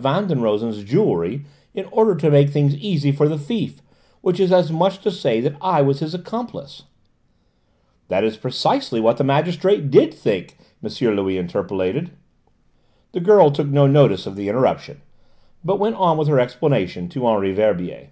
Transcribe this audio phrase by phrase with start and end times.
[0.00, 1.44] Van den Rosen's jewellery
[1.74, 3.82] in order to make things easy for the thief,
[4.20, 6.84] which is as much as to say that I was his accomplice."
[8.06, 10.88] "That is precisely what the magistrate did think," M.
[11.16, 12.12] Louis interpolated.
[13.10, 15.00] The girl took no notice of the interruption,
[15.64, 18.10] but went on with her explanation to Henri Verbier.